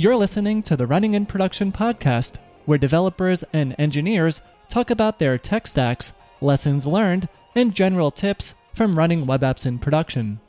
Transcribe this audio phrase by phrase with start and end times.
[0.00, 5.36] You're listening to the Running in Production podcast, where developers and engineers talk about their
[5.36, 10.40] tech stacks, lessons learned, and general tips from running web apps in production.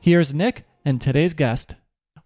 [0.00, 1.74] Here's Nick and today's guest.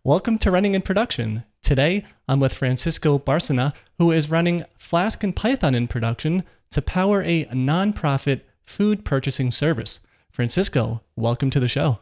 [0.05, 1.43] Welcome to Running in Production.
[1.63, 7.25] Today, I'm with Francisco Barcena, who is running Flask and Python in production to power
[7.25, 9.99] a nonprofit food purchasing service.
[10.31, 11.99] Francisco, welcome to the show.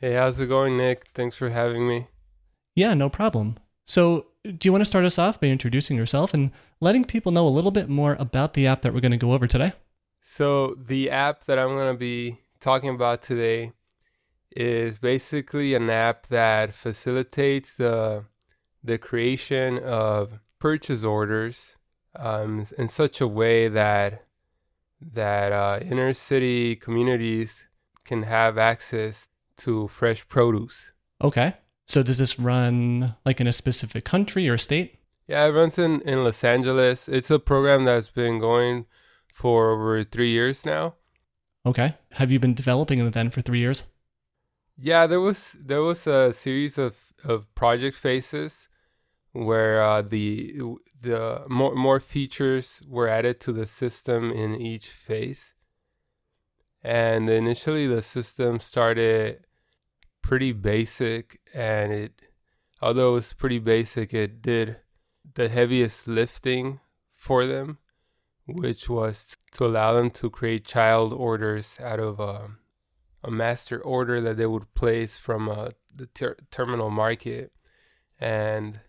[0.00, 1.08] Hey, how's it going, Nick?
[1.12, 2.06] Thanks for having me.
[2.74, 3.58] Yeah, no problem.
[3.84, 6.50] So, do you want to start us off by introducing yourself and
[6.80, 9.32] letting people know a little bit more about the app that we're going to go
[9.32, 9.72] over today?
[10.20, 13.72] So, the app that I'm going to be talking about today
[14.54, 18.24] is basically an app that facilitates the
[18.84, 21.76] the creation of purchase orders
[22.16, 24.24] um, in such a way that
[25.00, 27.64] that uh, inner city communities
[28.04, 30.92] can have access to fresh produce.
[31.20, 31.54] Okay.
[31.86, 34.98] So does this run like in a specific country or state?
[35.26, 37.08] Yeah, it runs in, in Los Angeles.
[37.08, 38.86] It's a program that's been going
[39.32, 40.94] for over three years now.
[41.64, 41.94] Okay.
[42.12, 43.84] Have you been developing it then for three years?
[44.76, 48.68] Yeah, there was there was a series of, of project phases
[49.32, 50.60] where uh, the
[51.00, 55.54] the more more features were added to the system in each phase.
[56.82, 59.44] And initially, the system started
[60.22, 62.22] pretty basic, and it
[62.80, 64.76] although it was pretty basic, it did
[65.34, 66.80] the heaviest lifting
[67.14, 67.78] for them,
[68.46, 72.50] which was to allow them to create child orders out of a,
[73.22, 77.52] a master order that they would place from uh, the ter- terminal market,
[78.18, 78.80] and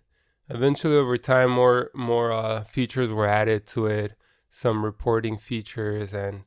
[0.50, 4.14] eventually over time more more uh, features were added to it
[4.50, 6.44] some reporting features and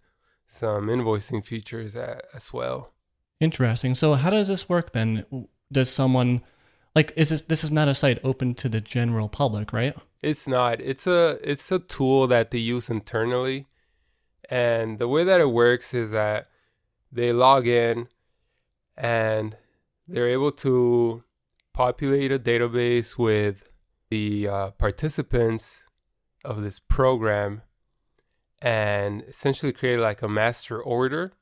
[0.46, 2.92] some invoicing features as well
[3.40, 3.94] interesting.
[3.94, 5.48] So how does this work then?
[5.70, 6.42] Does someone
[6.94, 9.96] like is this this is not a site open to the general public right?
[10.22, 10.80] It's not.
[10.80, 13.66] It's a it's a tool that they use internally.
[14.48, 16.48] And the way that it works is that
[17.12, 18.08] they log in
[18.96, 19.56] and
[20.06, 21.24] they're able to
[21.72, 23.68] populate a database with
[24.08, 25.84] the uh, participants
[26.44, 27.62] of this program
[28.62, 31.32] and essentially create like a master order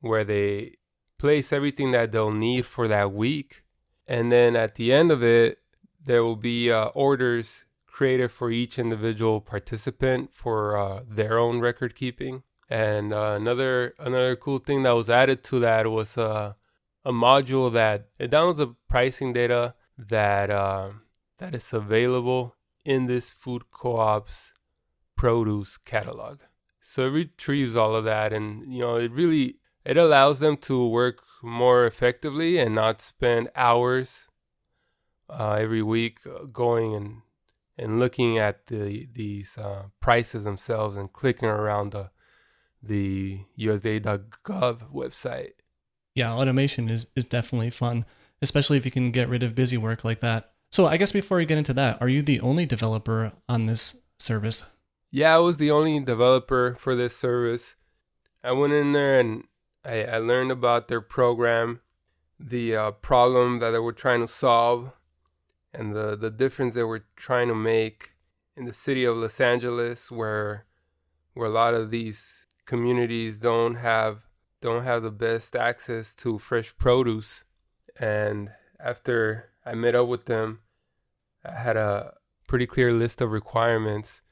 [0.00, 0.74] where they
[1.22, 3.62] place everything that they'll need for that week.
[4.08, 5.60] And then at the end of it,
[6.04, 11.94] there will be uh, orders created for each individual participant for uh, their own record
[11.94, 12.42] keeping.
[12.68, 16.54] And uh, another another cool thing that was added to that was uh,
[17.04, 21.02] a module that it downloads the pricing data that um,
[21.38, 24.54] that is available in this food co-op's
[25.16, 26.40] produce catalog.
[26.80, 30.86] So it retrieves all of that and you know it really it allows them to
[30.86, 34.28] work more effectively and not spend hours
[35.28, 37.22] uh, every week uh, going and
[37.78, 42.10] and looking at the these uh, prices themselves and clicking around the
[42.82, 45.52] the USDA.gov website.
[46.14, 48.04] Yeah, automation is is definitely fun,
[48.40, 50.52] especially if you can get rid of busy work like that.
[50.70, 53.96] So I guess before we get into that, are you the only developer on this
[54.18, 54.64] service?
[55.10, 57.74] Yeah, I was the only developer for this service.
[58.42, 59.44] I went in there and
[59.84, 61.80] I, I learned about their program,
[62.38, 64.92] the uh, problem that they were trying to solve,
[65.72, 68.12] and the, the difference they were trying to make
[68.56, 70.66] in the city of Los Angeles, where
[71.34, 74.26] where a lot of these communities don't have
[74.60, 77.44] don't have the best access to fresh produce.
[77.98, 80.60] And after I met up with them.
[81.44, 82.14] I had a
[82.46, 84.22] pretty clear list of requirements.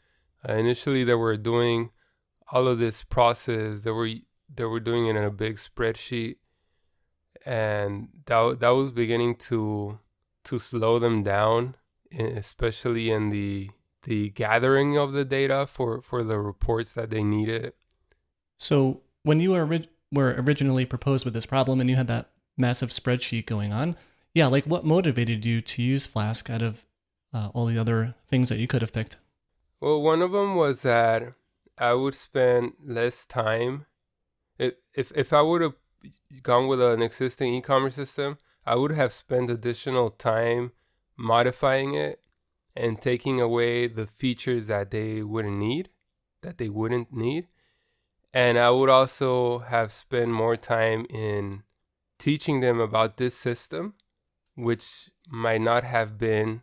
[0.46, 1.90] Uh, initially, they were doing
[2.50, 3.82] all of this process.
[3.82, 4.10] They were
[4.54, 6.36] they were doing it in a big spreadsheet,
[7.44, 9.98] and that that was beginning to
[10.44, 11.76] to slow them down,
[12.12, 13.70] especially in the
[14.02, 17.72] the gathering of the data for for the reports that they needed.
[18.58, 22.30] So when you were ori- were originally proposed with this problem, and you had that
[22.56, 23.96] massive spreadsheet going on,
[24.34, 26.84] yeah, like what motivated you to use Flask out of
[27.32, 29.16] uh, all the other things that you could have picked?
[29.80, 31.34] Well, one of them was that
[31.78, 33.86] I would spend less time.
[34.60, 35.74] If if, if I would have
[36.42, 38.36] gone with an existing e-commerce system,
[38.66, 40.72] I would have spent additional time
[41.16, 42.20] modifying it
[42.76, 45.88] and taking away the features that they wouldn't need,
[46.42, 47.48] that they wouldn't need.
[48.34, 51.62] And I would also have spent more time in
[52.18, 53.94] teaching them about this system
[54.54, 56.62] which might not have been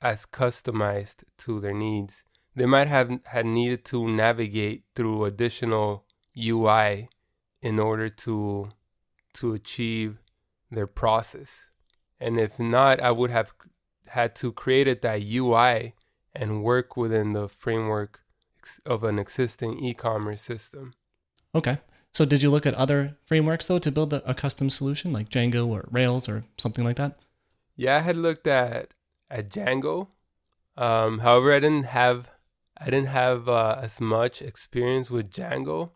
[0.00, 2.22] as customized to their needs.
[2.54, 7.08] They might have had needed to navigate through additional UI
[7.62, 8.70] in order to
[9.34, 10.18] to achieve
[10.70, 11.70] their process.
[12.20, 13.52] And if not, I would have
[14.08, 15.94] had to create that UI
[16.34, 18.20] and work within the framework
[18.84, 20.94] of an existing e-commerce system.
[21.54, 21.78] Okay.
[22.12, 25.28] So did you look at other frameworks though to build a, a custom solution like
[25.28, 27.18] Django or Rails or something like that?
[27.76, 28.92] Yeah, I had looked at
[29.30, 30.08] at Django.
[30.76, 32.30] Um, however, I didn't have
[32.76, 35.90] I didn't have uh, as much experience with Django,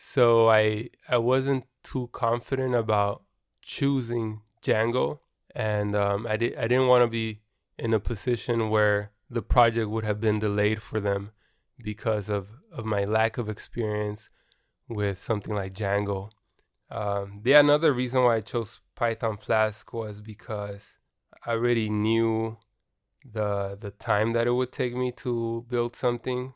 [0.00, 3.24] so I I wasn't too confident about
[3.62, 5.18] choosing Django,
[5.56, 7.40] and um, I did I didn't want to be
[7.76, 11.32] in a position where the project would have been delayed for them
[11.82, 14.30] because of of my lack of experience
[14.88, 16.30] with something like Django.
[16.92, 20.96] Um, another reason why I chose Python Flask was because
[21.44, 22.58] I already knew
[23.24, 26.54] the the time that it would take me to build something.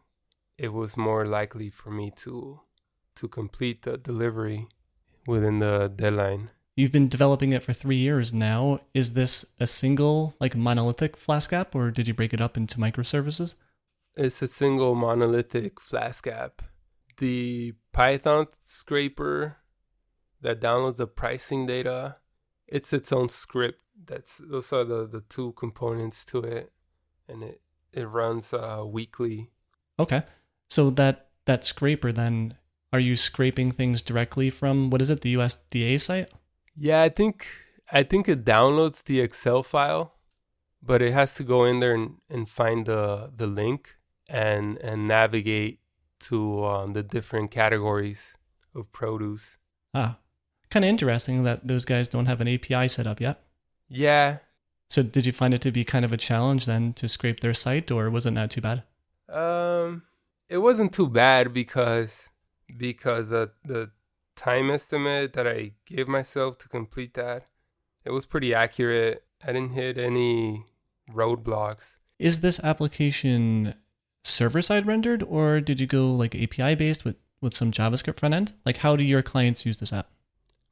[0.57, 2.61] It was more likely for me to
[3.17, 4.69] to complete the delivery
[5.27, 6.51] within the deadline.
[6.77, 8.81] You've been developing it for three years now.
[8.95, 12.79] Is this a single, like monolithic Flask app, or did you break it up into
[12.79, 13.55] microservices?
[14.17, 16.63] It's a single monolithic Flask app.
[17.19, 19.59] The Python scraper
[20.41, 22.17] that downloads the pricing data,
[22.67, 23.81] it's its own script.
[24.05, 26.73] That's those are the, the two components to it,
[27.29, 27.61] and it
[27.93, 29.51] it runs uh, weekly.
[29.99, 30.23] Okay,
[30.71, 32.57] so that that scraper then,
[32.93, 36.29] are you scraping things directly from what is it, the USDA site?
[36.77, 37.47] Yeah, I think
[37.91, 40.15] I think it downloads the Excel file,
[40.83, 43.97] but it has to go in there and, and find the the link
[44.29, 45.81] and and navigate
[46.21, 48.35] to um, the different categories
[48.75, 49.59] of produce.
[49.95, 50.19] Ah,
[50.71, 53.43] kind of interesting that those guys don't have an API set up yet.
[53.89, 54.39] Yeah.
[54.89, 57.55] So did you find it to be kind of a challenge then to scrape their
[57.55, 58.83] site, or was it not too bad?
[59.29, 60.03] Um,
[60.49, 62.29] it wasn't too bad because
[62.77, 63.91] because the the
[64.37, 67.47] time estimate that I gave myself to complete that,
[68.05, 69.25] it was pretty accurate.
[69.45, 70.65] I didn't hit any
[71.11, 71.99] roadblocks.
[72.19, 73.75] Is this application
[74.25, 78.35] server side rendered or did you go like API based with, with some JavaScript front
[78.35, 78.53] end?
[78.65, 80.09] Like how do your clients use this app?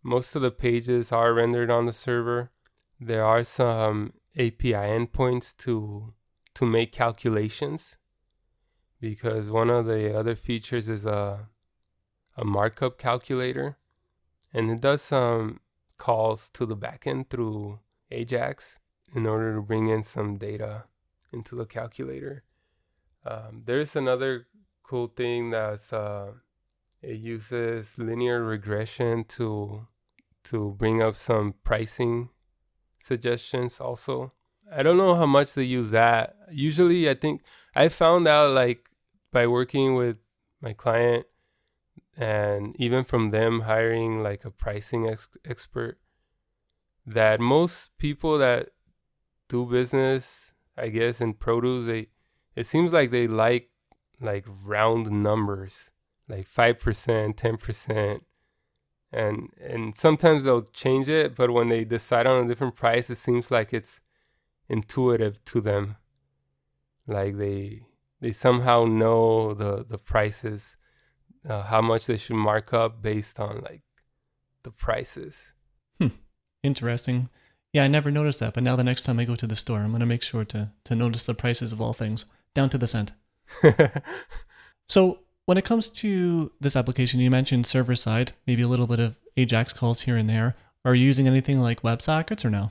[0.03, 2.50] Most of the pages are rendered on the server.
[3.00, 6.14] There are some API endpoints to
[6.55, 7.96] to make calculations
[9.00, 11.49] because one of the other features is a
[12.40, 13.76] a markup calculator,
[14.52, 15.60] and it does some
[15.98, 17.78] calls to the backend through
[18.10, 18.78] Ajax
[19.14, 20.84] in order to bring in some data
[21.32, 22.42] into the calculator.
[23.25, 24.46] Um, there's another
[24.82, 26.32] cool thing that's uh,
[27.02, 29.86] it uses linear regression to
[30.44, 32.31] to bring up some pricing
[32.98, 34.32] suggestions also.
[34.72, 36.36] I don't know how much they use that.
[36.50, 37.43] Usually I think
[37.75, 38.88] I found out like
[39.31, 40.16] by working with
[40.62, 41.26] my client
[42.16, 45.98] and even from them hiring like a pricing ex- expert
[47.06, 48.70] that most people that
[49.48, 52.08] do business i guess in produce they
[52.54, 53.70] it seems like they like
[54.20, 55.90] like round numbers
[56.28, 58.20] like 5% 10%
[59.12, 63.16] and and sometimes they'll change it but when they decide on a different price it
[63.16, 64.00] seems like it's
[64.70, 65.96] intuitive to them.
[67.06, 67.82] Like they
[68.20, 70.76] they somehow know the the prices
[71.48, 73.82] uh, how much they should mark up based on like
[74.62, 75.52] the prices.
[75.98, 76.08] Hmm.
[76.62, 77.28] Interesting.
[77.72, 79.78] Yeah, I never noticed that, but now the next time I go to the store,
[79.78, 82.86] I'm gonna make sure to to notice the prices of all things, down to the
[82.86, 83.12] cent.
[84.88, 89.00] so when it comes to this application, you mentioned server side, maybe a little bit
[89.00, 90.55] of Ajax calls here and there.
[90.84, 92.70] Are you using anything like WebSockets or no?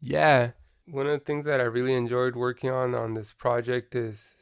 [0.00, 0.52] Yeah,
[0.86, 4.34] one of the things that I really enjoyed working on on this project is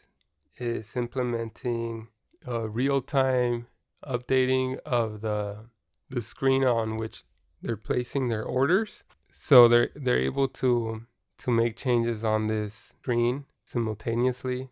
[0.57, 2.09] is implementing
[2.47, 3.67] uh, real time
[4.05, 5.67] updating of the
[6.11, 7.25] the screen on which
[7.61, 9.05] they're placing their orders.
[9.33, 11.03] So they're they're able to
[11.39, 14.71] to make changes on this screen simultaneously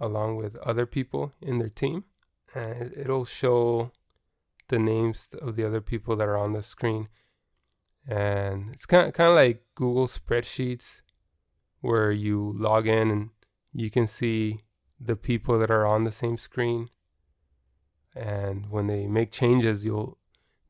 [0.00, 2.04] along with other people in their team
[2.54, 3.92] and it'll show
[4.68, 7.08] the names of the other people that are on the screen
[8.08, 11.02] and it's kind of, kind of like Google spreadsheets
[11.80, 13.30] where you log in and
[13.72, 14.63] you can see
[15.00, 16.88] the people that are on the same screen.
[18.14, 20.18] And when they make changes you'll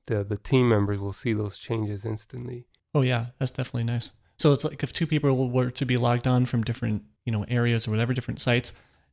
[0.07, 2.67] the the team members will see those changes instantly.
[2.95, 4.13] Oh yeah that's definitely nice.
[4.37, 7.45] So it's like if two people were to be logged on from different you know
[7.49, 8.73] areas or whatever different sites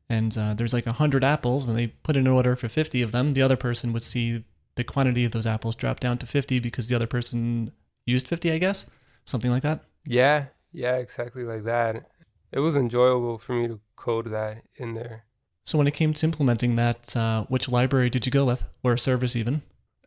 [0.09, 3.01] and uh, there's like a 100 apples and they put in an order for 50
[3.01, 4.43] of them the other person would see
[4.75, 7.71] the quantity of those apples drop down to 50 because the other person
[8.05, 8.85] used 50 i guess?
[9.25, 9.81] Something like that?
[10.05, 12.09] Yeah yeah exactly like that.
[12.51, 15.25] It was enjoyable for me to code that in there.
[15.63, 18.97] So when it came to implementing that, uh, which library did you go with, or
[18.97, 19.61] service even?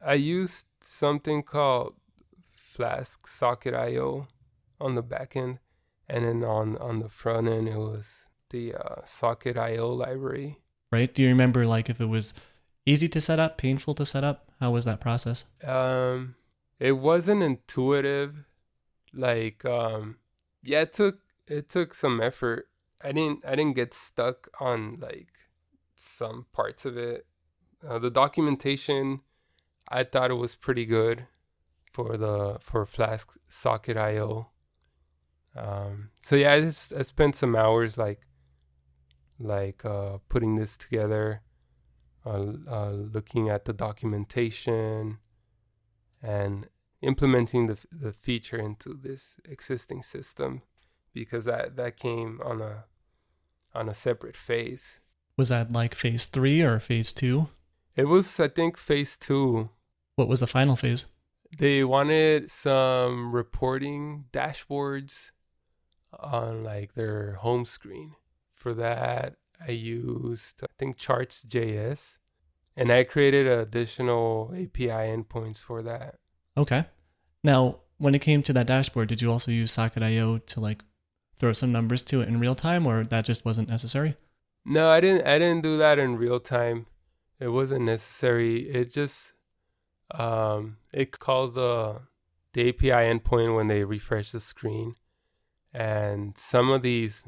[0.05, 1.95] I used something called
[2.51, 4.29] Flask Socket IO
[4.81, 5.59] on the backend,
[6.09, 10.59] and then on on the front end it was the uh, Socket IO library.
[10.91, 11.13] Right?
[11.13, 12.35] Do you remember like if it was
[12.85, 14.51] easy to set up, painful to set up?
[14.61, 15.45] How was that process?
[15.65, 16.35] Um,
[16.79, 18.45] it wasn't intuitive.
[19.13, 20.17] Like, um,
[20.63, 22.69] yeah, it took it took some effort.
[23.04, 25.28] I didn't I didn't get stuck on like
[25.94, 27.26] some parts of it.
[27.87, 29.20] Uh, the documentation,
[29.88, 31.26] I thought it was pretty good
[31.92, 34.50] for the for Flask Socket IO.
[35.54, 38.23] Um, so yeah, I just I spent some hours like
[39.38, 41.42] like uh, putting this together,
[42.25, 45.18] uh, uh, looking at the documentation,
[46.23, 46.68] and
[47.02, 50.62] implementing the the feature into this existing system
[51.12, 52.84] because that that came on a
[53.75, 55.00] on a separate phase.
[55.37, 57.49] Was that like phase three or phase two?
[57.97, 59.71] It was, I think, phase two.
[60.16, 61.07] What was the final phase?
[61.57, 65.31] They wanted some reporting dashboards
[66.19, 68.14] on like their home screen.
[68.54, 69.35] For that,
[69.66, 72.19] I used, I think, Charts.js,
[72.76, 76.16] and I created additional API endpoints for that.
[76.57, 76.87] Okay.
[77.43, 80.83] Now, when it came to that dashboard, did you also use Socket.io to like
[81.45, 84.17] throw some numbers to it in real time, or that just wasn't necessary?
[84.65, 85.27] No, I didn't.
[85.27, 86.87] I didn't do that in real time.
[87.39, 88.71] It wasn't necessary.
[88.71, 89.35] It just
[90.15, 92.01] um, it calls the
[92.55, 94.95] the API endpoint when they refresh the screen,
[95.71, 97.27] and some of these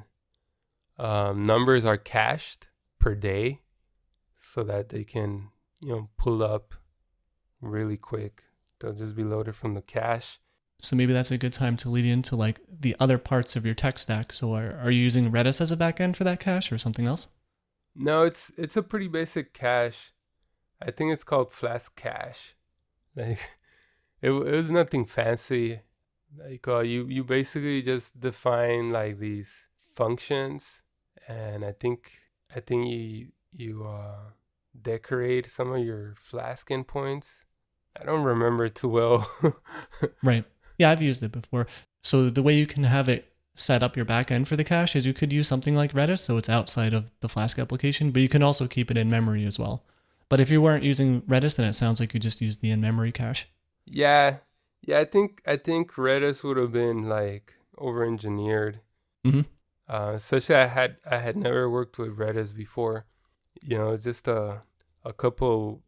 [0.99, 2.69] um, numbers are cached
[2.99, 3.61] per day,
[4.35, 5.51] so that they can
[5.83, 6.73] you know pull up
[7.61, 8.45] really quick.
[8.81, 10.39] They'll just be loaded from the cache.
[10.81, 13.75] So maybe that's a good time to lead into like the other parts of your
[13.75, 14.33] tech stack.
[14.33, 17.29] So are, are you using Redis as a backend for that cache or something else?
[17.95, 20.13] No, it's it's a pretty basic cache.
[20.81, 22.55] I think it's called Flask Cache.
[23.17, 23.39] Like
[24.21, 25.81] it, it was nothing fancy.
[26.37, 30.83] Like uh, you you basically just define like these functions,
[31.27, 32.21] and I think
[32.55, 34.33] I think you you uh,
[34.79, 37.45] decorate some of your Flask endpoints.
[37.99, 39.31] I don't remember too well.
[40.23, 40.45] right.
[40.79, 41.67] Yeah, I've used it before.
[42.03, 45.07] So the way you can have it set up your backend for the cache is
[45.07, 48.29] you could use something like Redis, so it's outside of the Flask application, but you
[48.29, 49.83] can also keep it in memory as well.
[50.29, 53.13] But if you weren't using Redis, then it sounds like you just used the in-memory
[53.13, 53.49] cache.
[53.85, 54.39] Yeah,
[54.83, 54.99] yeah.
[54.99, 58.81] I think I think Redis would have been like over-engineered.
[59.25, 59.43] Mm-hmm.
[59.89, 63.07] Uh, especially I had I had never worked with Redis before.
[63.63, 64.63] You know, just a
[65.05, 65.83] a couple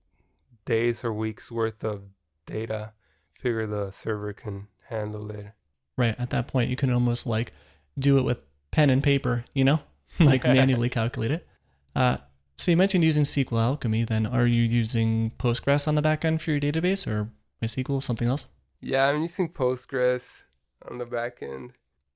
[0.65, 2.03] days or weeks worth of
[2.47, 2.93] data.
[3.35, 5.53] Figure the server can handle it.
[5.97, 6.15] Right.
[6.19, 7.53] At that point, you can almost like
[7.99, 8.39] do it with
[8.71, 9.81] pen and paper, you know,
[10.21, 11.47] like manually calculate it.
[11.95, 12.19] Uh,
[12.57, 14.05] so you mentioned using SQL Alchemy.
[14.05, 17.31] Then are you using Postgres on the back end for your database or
[17.63, 18.49] MySQL, something else?
[18.81, 20.43] Yeah, I'm using Postgres
[20.89, 21.73] on the back end.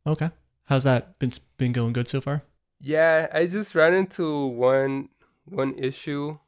[0.07, 0.31] Okay.
[0.65, 2.43] How's that been been going good so far?
[2.81, 5.09] Yeah, I just ran into one
[5.45, 6.39] one issue.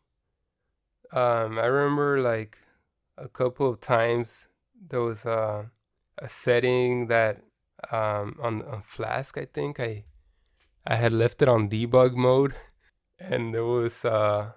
[1.13, 2.59] Um, I remember like
[3.17, 4.49] a couple of times
[4.89, 5.71] there was a
[6.19, 7.43] a setting that
[7.91, 9.39] um, on on Flask.
[9.39, 10.05] I think I
[10.87, 12.55] I had left it on debug mode,
[13.19, 14.53] and there was uh,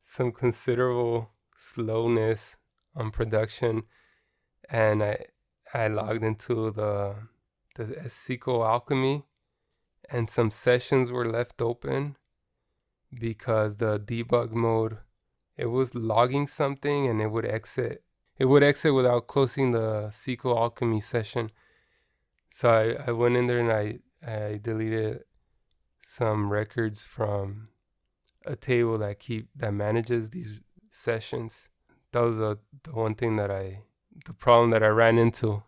[0.00, 2.56] some considerable slowness
[2.94, 3.82] on production,
[4.68, 5.26] and I
[5.72, 7.16] I logged into the
[7.76, 9.24] the SQL Alchemy,
[10.08, 12.16] and some sessions were left open
[13.18, 14.98] because the debug mode
[15.56, 18.02] it was logging something and it would exit
[18.40, 21.50] it would exit without closing the SQL Alchemy session.
[22.50, 25.24] So I, I went in there and I, I deleted
[26.00, 27.68] some records from
[28.46, 30.58] a table that keep that manages these
[30.90, 31.68] sessions.
[32.12, 33.82] That was a, the one thing that I
[34.24, 35.62] the problem that I ran into.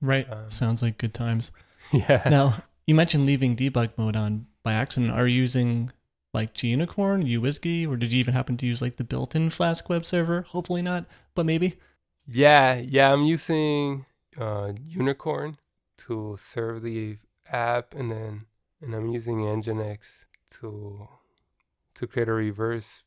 [0.00, 0.30] Right.
[0.30, 1.50] Um, Sounds like good times.
[1.92, 2.26] Yeah.
[2.30, 5.12] Now you mentioned leaving debug mode on by accident.
[5.12, 5.90] Are you using
[6.34, 10.04] like Gunicorn, UWSGI, or did you even happen to use like the built-in Flask web
[10.04, 10.42] server?
[10.42, 11.78] Hopefully not, but maybe.
[12.26, 14.06] Yeah, yeah, I'm using
[14.38, 15.58] uh, Unicorn
[15.98, 17.18] to serve the
[17.50, 18.46] app, and then
[18.80, 20.26] and I'm using Nginx
[20.58, 21.08] to
[21.94, 23.02] to create a reverse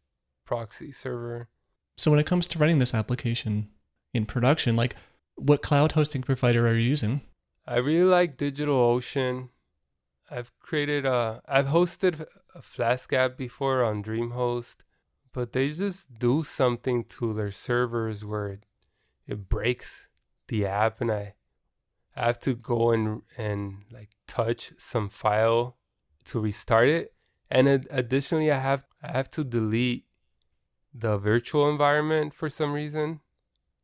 [0.46, 1.50] proxy server.
[1.98, 3.70] So when it comes to running this application
[4.14, 4.96] in production, like
[5.36, 7.22] what cloud hosting provider are you using?
[7.66, 9.50] I really like DigitalOcean.
[10.30, 14.78] I've created a I've hosted a Flask app before on DreamHost,
[15.34, 18.66] but they just do something to their servers where it,
[19.28, 20.08] it breaks
[20.48, 21.36] the app and I
[22.16, 25.78] I have to go and and like touch some file
[26.26, 27.14] to restart it.
[27.50, 30.06] And ad- additionally I have I have to delete
[30.94, 33.22] the virtual environment for some reason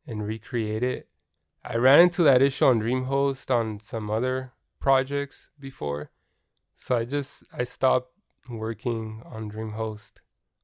[0.06, 1.08] and recreate it.
[1.64, 6.10] I ran into that issue on DreamHost on some other projects before.
[6.74, 8.12] So I just I stopped
[8.48, 10.14] working on DreamHost,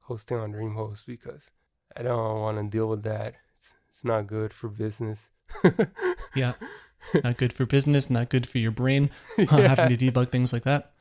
[0.01, 1.51] hosting on DreamHost because
[1.95, 3.35] I don't want to deal with that.
[3.55, 5.29] It's it's not good for business.
[6.35, 6.53] yeah,
[7.23, 9.67] not good for business, not good for your brain, uh, yeah.
[9.67, 10.93] having to debug things like that.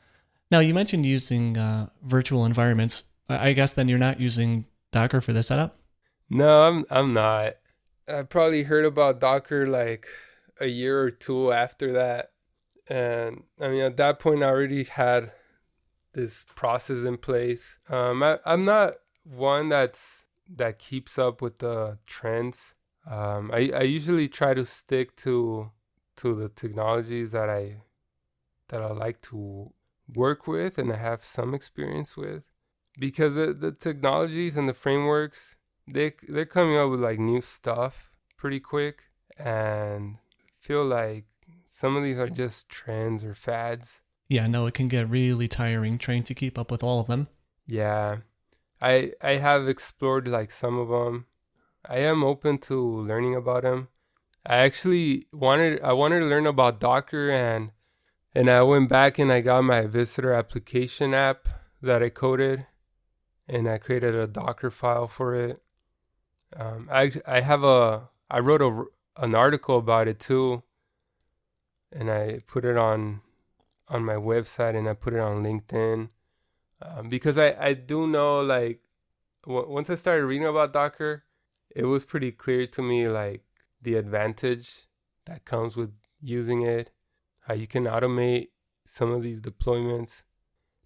[0.50, 3.04] Now you mentioned using uh, virtual environments.
[3.28, 5.76] I guess then you're not using Docker for the setup.
[6.28, 7.54] No, I'm I'm not.
[8.08, 10.06] I probably heard about Docker like
[10.60, 12.32] a year or two after that.
[12.90, 15.30] And I mean, at that point, I already had
[16.12, 17.78] this process in place.
[17.88, 22.74] Um, I, I'm not one that's that keeps up with the trends.
[23.08, 25.70] Um, I, I usually try to stick to
[26.16, 27.76] to the technologies that I
[28.68, 29.72] that I like to
[30.12, 32.42] work with and I have some experience with
[32.98, 35.56] because the, the technologies and the frameworks
[35.86, 39.04] they they're coming up with like new stuff pretty quick
[39.38, 40.16] and
[40.58, 41.24] feel like
[41.72, 44.00] some of these are just trends or fads.
[44.28, 47.28] Yeah, no, it can get really tiring trying to keep up with all of them.
[47.64, 48.18] Yeah.
[48.82, 51.26] I I have explored like some of them.
[51.88, 53.86] I am open to learning about them.
[54.44, 57.70] I actually wanted I wanted to learn about Docker and
[58.34, 61.48] and I went back and I got my visitor application app
[61.80, 62.66] that I coded
[63.46, 65.62] and I created a Docker file for it.
[66.56, 68.86] Um, I I have a I wrote a
[69.22, 70.64] an article about it too,
[71.92, 73.20] and I put it on
[73.88, 76.10] on my website and I put it on LinkedIn
[76.82, 78.80] um, because I I do know like
[79.44, 81.24] w- once I started reading about Docker,
[81.74, 83.42] it was pretty clear to me like
[83.82, 84.86] the advantage
[85.26, 86.90] that comes with using it,
[87.40, 88.48] how you can automate
[88.86, 90.24] some of these deployments.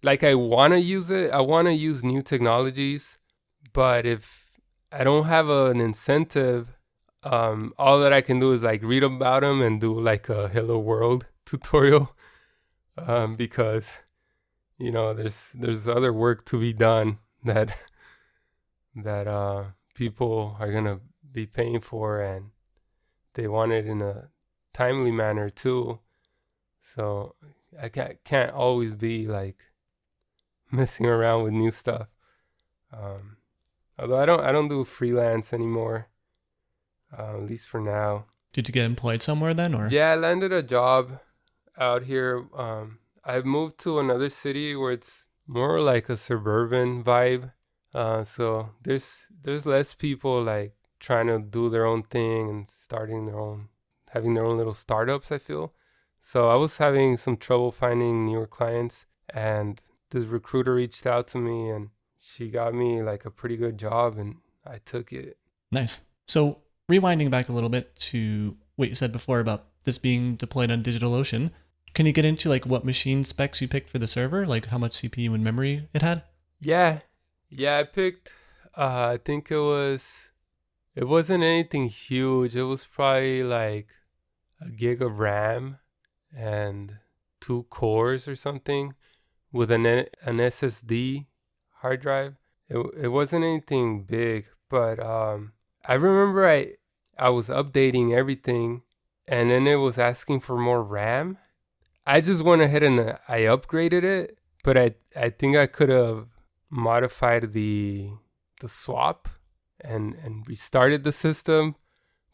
[0.03, 3.17] Like I want to use it, I want to use new technologies,
[3.73, 4.51] but if
[4.91, 6.74] I don't have an incentive
[7.25, 10.47] um, all that I can do is like read about them and do like a
[10.47, 12.15] Hello World tutorial
[12.97, 13.97] um, because
[14.77, 17.75] you know there's there's other work to be done that
[18.95, 19.63] that uh,
[19.95, 20.99] people are gonna
[21.31, 22.51] be paying for and
[23.33, 24.29] they want it in a
[24.71, 25.99] timely manner too.
[26.79, 27.35] So
[27.81, 29.57] I can't can't always be like
[30.71, 32.07] messing around with new stuff.
[32.93, 33.37] Um,
[33.97, 36.07] although I don't I don't do freelance anymore
[37.17, 38.25] uh, at least for now.
[38.53, 39.87] Did you get employed somewhere then, or?
[39.89, 41.19] Yeah, I landed a job
[41.77, 42.45] out here.
[42.55, 47.51] Um, I moved to another city where it's more like a suburban vibe.
[47.93, 53.25] Uh, so there's there's less people like trying to do their own thing and starting
[53.25, 53.69] their own,
[54.11, 55.31] having their own little startups.
[55.31, 55.73] I feel.
[56.19, 61.37] So I was having some trouble finding newer clients, and this recruiter reached out to
[61.37, 65.37] me, and she got me like a pretty good job, and I took it.
[65.71, 66.01] Nice.
[66.25, 70.71] So rewinding back a little bit to what you said before about this being deployed
[70.71, 71.51] on DigitalOcean,
[71.93, 74.77] can you get into like what machine specs you picked for the server, like how
[74.77, 76.23] much CPU and memory it had?
[76.59, 76.99] Yeah,
[77.49, 78.33] yeah, I picked.
[78.77, 80.31] Uh, I think it was.
[80.93, 82.55] It wasn't anything huge.
[82.55, 83.87] It was probably like
[84.61, 85.79] a gig of RAM
[86.35, 86.97] and
[87.39, 88.93] two cores or something
[89.51, 91.27] with an an SSD
[91.81, 92.35] hard drive.
[92.67, 95.53] It it wasn't anything big, but um,
[95.87, 96.73] I remember I
[97.17, 98.81] I was updating everything
[99.27, 101.37] and then it was asking for more RAM.
[102.05, 105.89] I just went ahead and uh, I upgraded it, but I I think I could
[105.89, 106.27] have
[106.69, 108.11] modified the
[108.61, 109.27] the swap
[109.81, 111.75] and and restarted the system,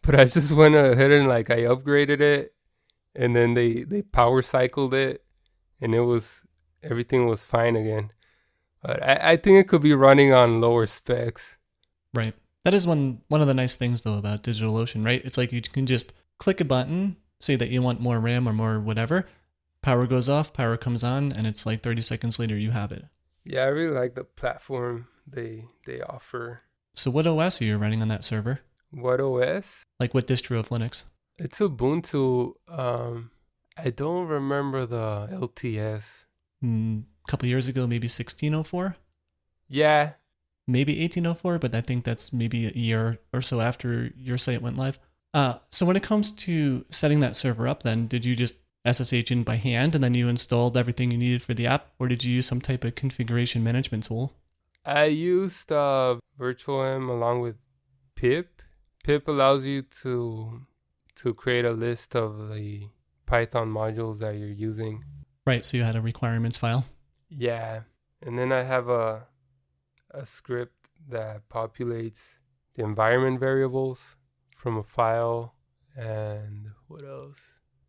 [0.02, 2.54] but I just went ahead and like I upgraded it
[3.16, 5.24] and then they they power cycled it
[5.80, 6.44] and it was
[6.84, 8.12] everything was fine again.
[8.82, 11.58] But I, I think it could be running on lower specs.
[12.14, 12.34] Right.
[12.64, 15.22] That is one one of the nice things though about DigitalOcean, right?
[15.26, 18.54] It's like you can just click a button, say that you want more RAM or
[18.54, 19.26] more whatever,
[19.82, 23.06] power goes off, power comes on, and it's like 30 seconds later you have it.
[23.44, 26.62] Yeah, I really like the platform they they offer.
[26.94, 28.62] So what OS are you running on that server?
[28.92, 29.84] What OS?
[30.00, 31.06] Like what distro of Linux?
[31.40, 32.54] It's Ubuntu.
[32.68, 33.32] Um,
[33.78, 36.26] I don't remember the LTS.
[36.64, 38.96] Mm, a couple years ago, maybe 1604.
[39.68, 40.12] Yeah,
[40.72, 44.78] maybe 1804, but I think that's maybe a year or so after your site went
[44.78, 45.00] live.
[45.34, 48.56] Uh, so when it comes to setting that server up, then did you just
[48.90, 52.08] SSH in by hand and then you installed everything you needed for the app, or
[52.08, 54.34] did you use some type of configuration management tool?
[54.84, 57.56] I used uh, virtualenv along with
[58.16, 58.62] pip.
[59.04, 60.62] Pip allows you to
[61.16, 62.88] to create a list of the
[63.26, 65.04] Python modules that you're using.
[65.46, 65.66] Right.
[65.66, 66.86] So you had a requirements file.
[67.30, 67.82] Yeah,
[68.22, 69.28] and then I have a
[70.14, 72.36] a script that populates
[72.76, 74.16] the environment variables
[74.56, 75.56] from a file
[75.96, 77.40] and what else?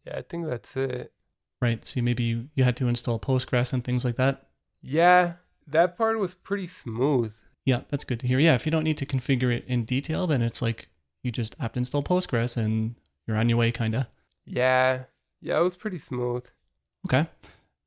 [0.07, 1.13] Yeah, I think that's it.
[1.61, 1.85] right?
[1.85, 4.49] So maybe you, you had to install Postgres and things like that.
[4.81, 5.35] Yeah,
[5.67, 7.35] that part was pretty smooth.
[7.65, 8.41] Yeah, that's good to hear.
[8.41, 10.89] Yeah, if you don't need to configure it in detail, then it's like
[11.23, 14.07] you just apt install Postgres and you're on your way, kind of.
[14.45, 15.05] Yeah,
[15.41, 16.45] yeah, it was pretty smooth.
[17.07, 17.29] Okay.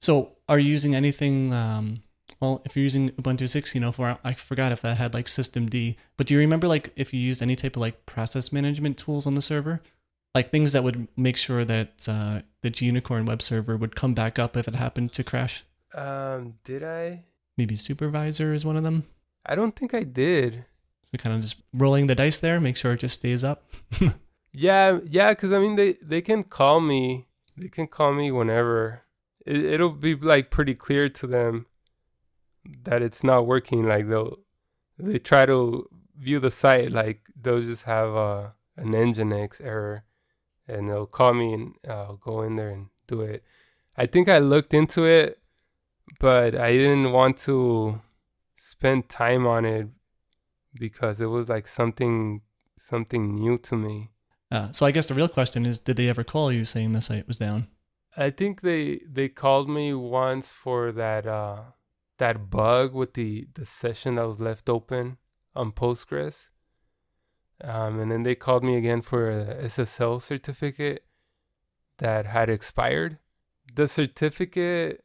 [0.02, 1.52] So are you using anything?
[1.52, 2.02] Um,
[2.40, 6.34] well, if you're using Ubuntu 16.04, I forgot if that had like systemd, but do
[6.34, 9.42] you remember like if you used any type of like process management tools on the
[9.42, 9.82] server?
[10.34, 14.38] Like things that would make sure that uh, the Unicorn web server would come back
[14.38, 15.64] up if it happened to crash?
[15.94, 17.24] Um, did I?
[17.58, 19.06] Maybe Supervisor is one of them.
[19.46, 20.66] I don't think I did.
[21.06, 23.64] So kind of just rolling the dice there, make sure it just stays up.
[24.58, 27.28] Yeah, yeah, because I mean, they they can call me.
[27.58, 29.02] They can call me whenever.
[29.46, 31.66] It, it'll be like pretty clear to them
[32.84, 33.84] that it's not working.
[33.88, 34.38] Like they'll
[34.98, 40.04] they try to view the site, like they'll just have a an nginx error,
[40.68, 43.44] and they'll call me and I'll go in there and do it.
[43.98, 45.40] I think I looked into it,
[46.20, 48.02] but I didn't want to
[48.56, 49.88] spend time on it
[50.74, 52.42] because it was like something
[52.78, 54.12] something new to me.
[54.52, 57.02] Uh, so I guess the real question is, did they ever call you saying the
[57.02, 57.68] site was down?
[58.18, 61.62] I think they they called me once for that uh
[62.18, 65.18] that bug with the the session that was left open
[65.56, 66.50] on Postgres.
[67.62, 71.06] Um, and then they called me again for a SSL certificate
[72.00, 73.18] that had expired.
[73.74, 75.04] The certificate,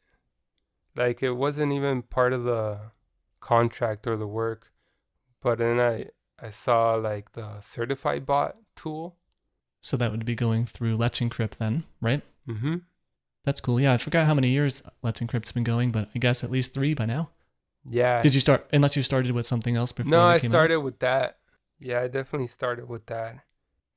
[0.95, 2.91] like it wasn't even part of the
[3.39, 4.71] contract or the work,
[5.41, 6.07] but then I
[6.41, 9.17] I saw like the certified bot tool.
[9.81, 12.21] So that would be going through Let's Encrypt then, right?
[12.47, 12.77] Mm-hmm.
[13.43, 13.79] That's cool.
[13.79, 16.73] Yeah, I forgot how many years Let's Encrypt's been going, but I guess at least
[16.73, 17.29] three by now.
[17.85, 18.21] Yeah.
[18.21, 18.67] Did you start?
[18.71, 20.11] Unless you started with something else before.
[20.11, 20.51] No, I came out?
[20.51, 21.37] started with that.
[21.79, 23.39] Yeah, I definitely started with that.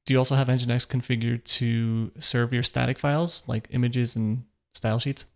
[0.06, 4.98] Do you also have Nginx configured to serve your static files like images and style
[4.98, 5.26] sheets?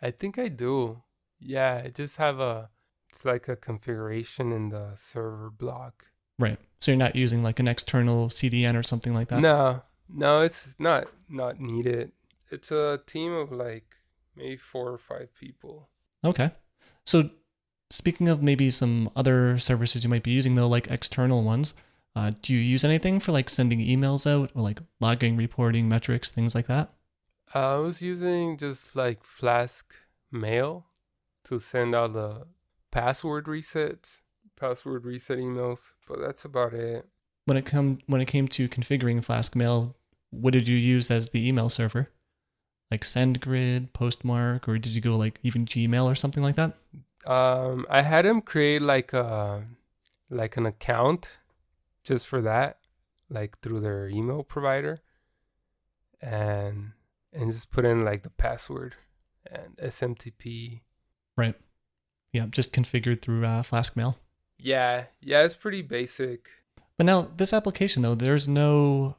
[0.00, 1.02] I think I do.
[1.38, 2.70] Yeah, I just have a
[3.10, 6.06] it's like a configuration in the server block.
[6.38, 6.58] Right.
[6.80, 9.40] So you're not using like an external CDN or something like that.
[9.40, 12.12] No, no, it's not not needed.
[12.54, 13.96] It's a team of like
[14.36, 15.88] maybe four or five people.
[16.24, 16.52] Okay.
[17.04, 17.30] So
[17.90, 21.74] speaking of maybe some other services you might be using though, like external ones,
[22.16, 26.30] uh, do you use anything for like sending emails out or like logging, reporting, metrics,
[26.30, 26.92] things like that?
[27.54, 29.94] Uh, I was using just like Flask
[30.30, 30.86] Mail
[31.44, 32.46] to send out the
[32.90, 34.20] password resets,
[34.56, 37.06] password reset emails, but that's about it.
[37.46, 39.96] When it come when it came to configuring Flask Mail,
[40.30, 42.08] what did you use as the email server?
[42.90, 46.74] Like SendGrid, Postmark, or did you go like even Gmail or something like that?
[47.26, 49.64] Um, I had him create like a
[50.30, 51.38] like an account
[52.02, 52.78] just for that,
[53.30, 55.00] like through their email provider,
[56.20, 56.92] and
[57.32, 58.96] and just put in like the password
[59.50, 60.82] and SMTP.
[61.36, 61.54] Right.
[62.32, 64.18] Yeah, just configured through uh, Flask Mail.
[64.58, 66.48] Yeah, yeah, it's pretty basic.
[66.96, 69.16] But now this application though, there's no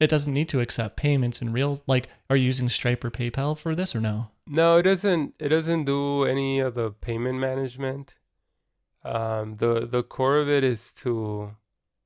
[0.00, 3.56] it doesn't need to accept payments in real like are you using Stripe or PayPal
[3.56, 4.28] for this or no?
[4.46, 5.34] No, it doesn't.
[5.38, 8.14] It doesn't do any of the payment management.
[9.04, 11.56] Um, the the core of it is to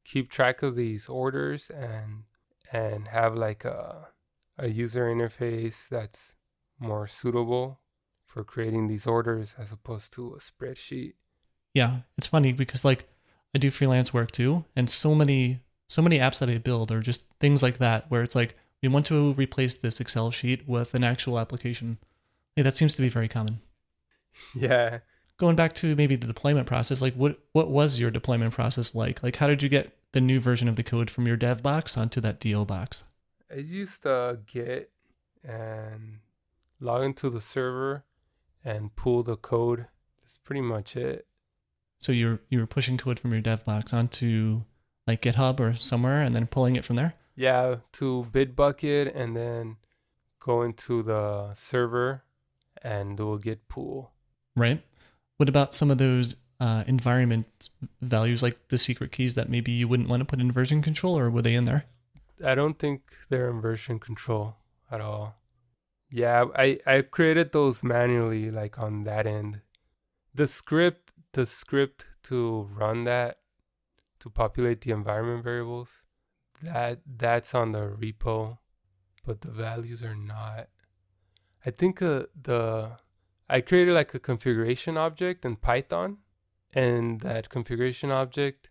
[0.04, 2.24] keep track of these orders and
[2.72, 4.08] and have like a
[4.58, 6.34] a user interface that's
[6.78, 7.80] more suitable
[8.26, 11.14] for creating these orders as opposed to a spreadsheet.
[11.74, 13.08] Yeah, it's funny because like
[13.54, 15.60] I do freelance work too, and so many
[15.92, 18.88] so many apps that I build are just things like that where it's like we
[18.88, 21.98] want to replace this Excel sheet with an actual application.
[22.56, 23.60] Yeah, that seems to be very common.
[24.54, 25.00] Yeah.
[25.36, 29.22] Going back to maybe the deployment process, like what what was your deployment process like?
[29.22, 31.98] Like how did you get the new version of the code from your dev box
[31.98, 33.04] onto that DO box?
[33.50, 34.90] I used uh, Git
[35.44, 36.20] and
[36.80, 38.04] log into the server
[38.64, 39.88] and pull the code.
[40.22, 41.26] That's pretty much it.
[41.98, 44.62] So you're you were pushing code from your dev box onto
[45.06, 47.14] like GitHub or somewhere and then pulling it from there?
[47.34, 49.76] Yeah, to Bitbucket and then
[50.40, 52.24] go into the server
[52.82, 54.12] and do a Git pull.
[54.56, 54.82] Right.
[55.36, 59.88] What about some of those uh, environment values, like the secret keys that maybe you
[59.88, 61.84] wouldn't want to put in version control, or were they in there?
[62.44, 64.56] I don't think they're in version control
[64.90, 65.36] at all.
[66.10, 69.60] Yeah, I, I created those manually, like on that end.
[70.34, 73.38] The script, the script to run that,
[74.22, 76.02] to populate the environment variables,
[76.62, 78.58] that that's on the repo,
[79.26, 80.68] but the values are not.
[81.66, 82.92] I think uh, the
[83.48, 86.18] I created like a configuration object in Python,
[86.74, 88.70] and that configuration object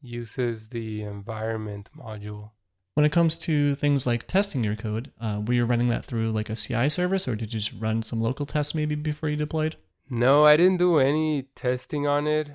[0.00, 2.50] uses the environment module.
[2.94, 6.32] When it comes to things like testing your code, uh, were you running that through
[6.32, 9.36] like a CI service or did you just run some local tests maybe before you
[9.36, 9.76] deployed?
[10.08, 12.48] No, I didn't do any testing on it.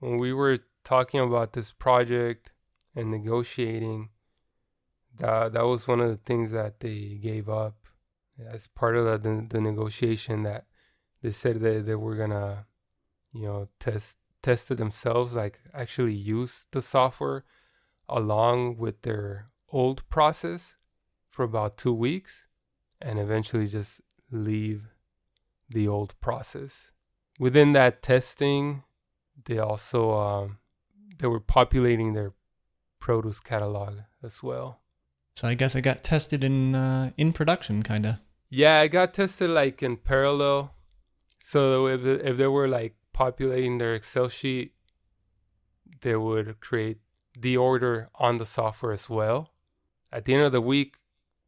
[0.00, 2.52] When we were talking about this project
[2.94, 4.10] and negotiating,
[5.18, 7.76] that that was one of the things that they gave up
[8.48, 10.64] as part of the, the, negotiation that
[11.22, 12.66] they said that they were gonna,
[13.32, 17.44] you know, test test it themselves, like actually use the software
[18.08, 20.76] along with their old process
[21.28, 22.46] for about two weeks
[23.00, 24.88] and eventually just leave
[25.68, 26.92] the old process.
[27.38, 28.82] Within that testing,
[29.44, 30.58] they also um,
[31.20, 32.32] they were populating their
[32.98, 34.80] produce catalog as well.
[35.36, 38.16] So I guess I got tested in uh, in production, kind of.
[38.48, 40.74] Yeah, I got tested like in parallel.
[41.38, 44.74] So if if they were like populating their Excel sheet,
[46.00, 46.98] they would create
[47.38, 49.52] the order on the software as well.
[50.12, 50.96] At the end of the week,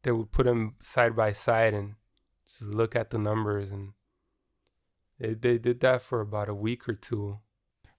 [0.03, 1.95] they would put them side by side and
[2.47, 3.93] just look at the numbers and
[5.19, 7.39] they, they did that for about a week or two.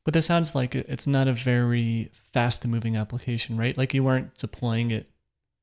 [0.03, 3.77] But this sounds like it's not a very fast moving application, right?
[3.77, 5.09] Like you weren't deploying it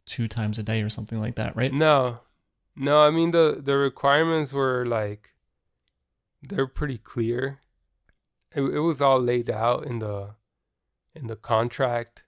[0.07, 1.73] two times a day or something like that, right?
[1.73, 2.21] No.
[2.75, 5.35] No, I mean the the requirements were like
[6.43, 7.61] they're pretty clear.
[8.55, 10.37] It it was all laid out in the
[11.15, 12.25] in the contract.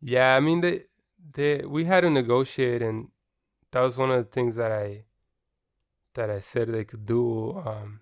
[0.00, 0.84] Yeah, I mean they
[1.32, 3.08] they we had to negotiate and
[3.70, 5.04] that was one of the things that I
[6.14, 7.62] that I said they could do.
[7.64, 8.00] Um,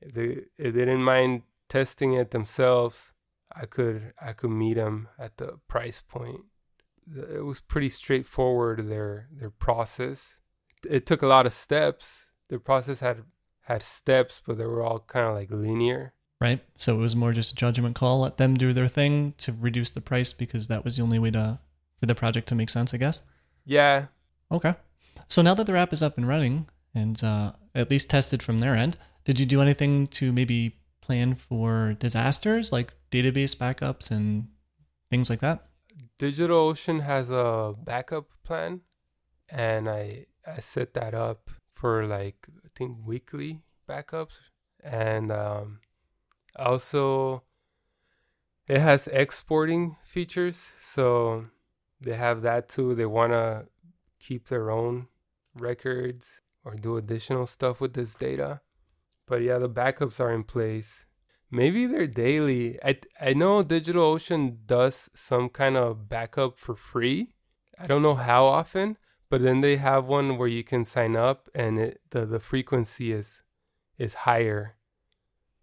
[0.00, 0.24] if they
[0.56, 3.14] if they didn't mind testing it themselves,
[3.54, 6.40] I could I could meet them at the price point.
[7.16, 10.40] It was pretty straightforward their their process.
[10.88, 12.26] It took a lot of steps.
[12.48, 13.22] Their process had
[13.62, 16.12] had steps, but they were all kind of like linear.
[16.40, 16.60] Right.
[16.78, 18.20] So it was more just a judgment call.
[18.20, 21.30] Let them do their thing to reduce the price because that was the only way
[21.30, 21.58] to
[21.98, 23.22] for the project to make sense, I guess.
[23.64, 24.06] Yeah.
[24.50, 24.74] Okay.
[25.28, 28.58] So now that the app is up and running and uh, at least tested from
[28.58, 30.79] their end, did you do anything to maybe
[31.10, 34.46] plan for disasters like database backups and
[35.10, 35.66] things like that?
[36.20, 38.82] DigitalOcean has a backup plan,
[39.48, 44.38] and I I set that up for like I think weekly backups,
[44.84, 45.80] and um,
[46.54, 47.42] also
[48.68, 51.46] it has exporting features, so
[52.00, 52.94] they have that too.
[52.94, 53.66] They want to
[54.20, 55.08] keep their own
[55.56, 58.60] records or do additional stuff with this data.
[59.30, 61.06] But yeah, the backups are in place.
[61.50, 62.78] Maybe they're daily.
[62.84, 67.32] I I know DigitalOcean does some kind of backup for free.
[67.78, 68.98] I don't know how often,
[69.30, 73.12] but then they have one where you can sign up and it, the the frequency
[73.12, 73.42] is
[73.96, 74.76] is higher.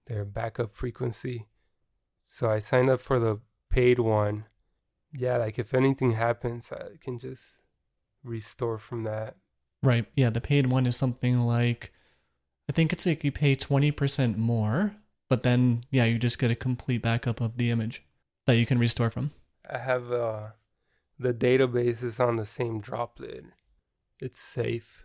[0.08, 1.48] Their backup frequency.
[2.24, 4.46] So I signed up for the paid one
[5.14, 7.60] yeah, like if anything happens, I can just
[8.24, 9.36] restore from that.
[9.84, 10.06] Right.
[10.16, 11.94] Yeah, the paid one is something like
[12.70, 14.96] I think it's like you pay 20% more,
[15.30, 18.04] but then yeah, you just get a complete backup of the image
[18.46, 19.32] that you can restore from.
[19.70, 20.48] I have uh
[21.20, 23.46] the database is on the same droplet.
[24.20, 25.04] It's safe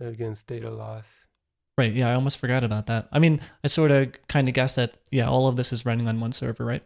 [0.00, 1.26] against data loss.
[1.78, 1.92] Right.
[1.92, 3.08] Yeah, I almost forgot about that.
[3.12, 6.08] I mean, I sort of kind of guessed that yeah, all of this is running
[6.08, 6.82] on one server, right?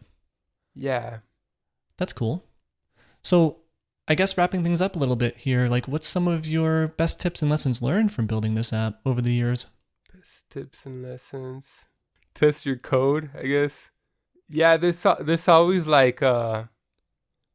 [0.75, 1.19] Yeah.
[1.97, 2.45] That's cool.
[3.23, 3.59] So,
[4.09, 7.21] I guess wrapping things up a little bit here, like what's some of your best
[7.21, 9.67] tips and lessons learned from building this app over the years?
[10.15, 11.87] Best tips and lessons.
[12.35, 13.91] Test your code, I guess.
[14.49, 16.65] Yeah, there's there's always like uh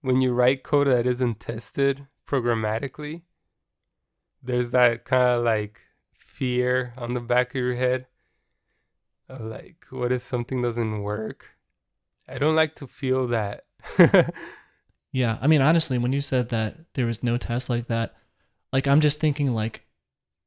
[0.01, 3.23] when you write code that isn't tested programmatically,
[4.41, 5.81] there's that kind of like
[6.13, 8.07] fear on the back of your head
[9.27, 11.57] of like what if something doesn't work?
[12.27, 13.65] I don't like to feel that.
[15.15, 18.15] Yeah, I mean honestly, when you said that there was no test like that,
[18.73, 19.85] like I'm just thinking like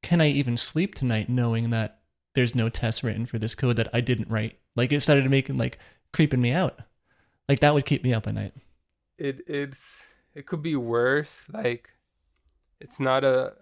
[0.03, 1.98] can I even sleep tonight knowing that
[2.39, 4.61] there's no test written for this code that I didn't write?
[4.77, 5.77] Like it started making like
[6.13, 6.79] creeping me out.
[7.49, 8.55] Like that would keep me up at night.
[9.19, 10.05] It it's
[10.37, 11.47] it could be worse.
[11.53, 11.91] Like
[12.79, 13.55] it's not a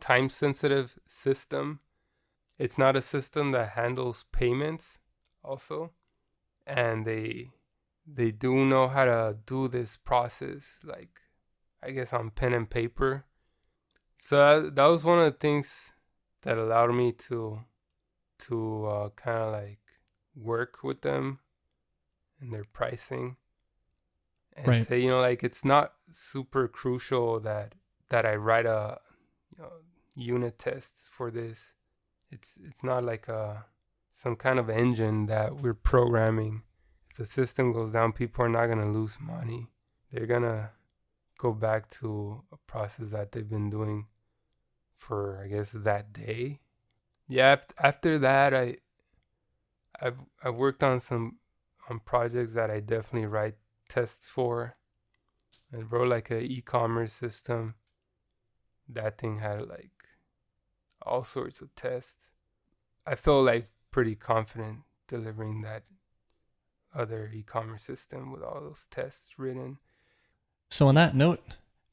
[0.00, 1.78] time sensitive system.
[2.58, 4.98] It's not a system that handles payments
[5.44, 5.92] also.
[6.66, 7.50] And they
[8.04, 11.20] they do know how to do this process, like
[11.80, 13.24] I guess on pen and paper.
[14.16, 15.92] So that, that was one of the things
[16.42, 17.60] that allowed me to
[18.40, 19.78] to uh, kind of like
[20.34, 21.40] work with them
[22.40, 23.36] and their pricing
[24.54, 24.86] and right.
[24.86, 27.74] say you know like it's not super crucial that
[28.08, 28.98] that I write a
[29.56, 29.70] you know,
[30.16, 31.74] unit test for this.
[32.30, 33.64] It's it's not like a
[34.10, 36.62] some kind of engine that we're programming
[37.10, 39.68] if the system goes down, people are not going to lose money.
[40.12, 40.70] They're going to
[41.38, 44.06] go back to a process that they've been doing
[44.94, 46.60] for I guess that day.
[47.30, 48.78] Yeah, after that I
[50.02, 51.36] I've I've worked on some
[51.88, 53.54] on projects that I definitely write
[53.88, 54.74] tests for.
[55.72, 57.76] I wrote like a e-commerce system.
[58.88, 59.92] That thing had like
[61.02, 62.32] all sorts of tests.
[63.06, 65.84] I felt like pretty confident delivering that
[66.92, 69.78] other e-commerce system with all those tests written.
[70.68, 71.40] So on that note,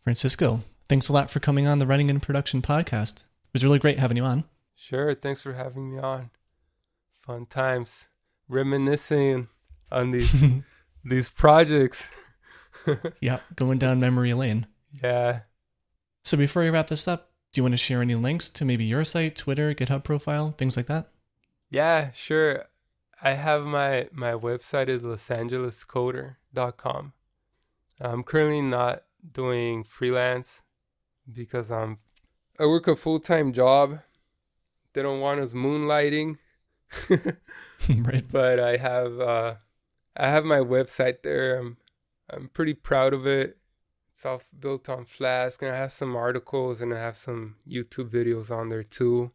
[0.04, 3.18] Francisco, thanks a lot for coming on the Running in Production podcast.
[3.20, 4.44] It was really great having you on.
[4.80, 6.30] Sure, thanks for having me on.
[7.26, 8.10] Fun times
[8.48, 9.48] reminiscing
[9.92, 10.46] on these
[11.04, 12.08] these projects.
[13.20, 14.68] yeah, going down memory lane.
[15.04, 15.40] Yeah.
[16.24, 18.86] So before we wrap this up, do you want to share any links to maybe
[18.86, 21.10] your site, Twitter, GitHub profile, things like that?
[21.72, 22.66] Yeah, sure.
[23.22, 27.14] I have my my website is losangelescoder.com.
[28.00, 30.62] I'm currently not doing freelance
[31.34, 31.98] because I'm
[32.60, 34.02] I work a full-time job.
[34.94, 36.38] They don't want us moonlighting.
[37.10, 38.26] right.
[38.32, 39.56] But I have uh
[40.16, 41.60] I have my website there.
[41.60, 41.78] I'm
[42.30, 43.58] I'm pretty proud of it.
[44.12, 48.10] It's all built on Flask and I have some articles and I have some YouTube
[48.10, 49.32] videos on there too.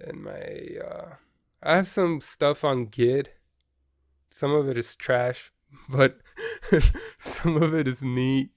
[0.00, 1.14] And my uh
[1.62, 3.34] I have some stuff on Git.
[4.30, 5.50] Some of it is trash,
[5.88, 6.18] but
[7.18, 8.50] some of it is neat.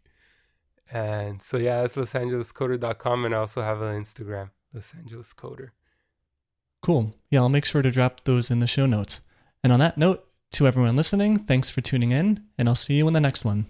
[0.92, 5.70] And so yeah, it's losangelescoder.com and I also have an Instagram, Los Angeles Coder.
[6.82, 7.14] Cool.
[7.30, 9.22] Yeah, I'll make sure to drop those in the show notes.
[9.64, 13.08] And on that note, to everyone listening, thanks for tuning in, and I'll see you
[13.08, 13.68] in the next one.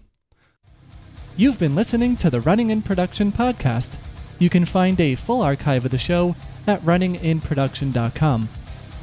[1.35, 3.91] You've been listening to the Running in Production podcast.
[4.39, 6.35] You can find a full archive of the show
[6.67, 8.49] at runninginproduction.com.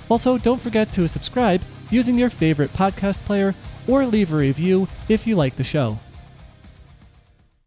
[0.08, 3.54] Also, don't forget to subscribe using your favorite podcast player
[3.86, 5.98] or leave a review if you like the show.